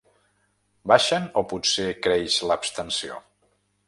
[0.91, 3.21] Baixen o potser creix l’abstenció?